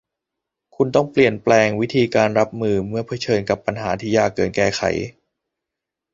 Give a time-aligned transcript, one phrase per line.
[0.75, 4.81] คุณต้องเปลี่ยนแปลงวิธีการรับมือเมื่อเผชิญกับปัญหาที่ยากเกินแก้ไข